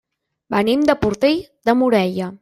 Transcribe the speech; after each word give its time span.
Venim 0.53 0.85
de 0.89 0.95
Portell 1.03 1.43
de 1.71 1.77
Morella. 1.83 2.31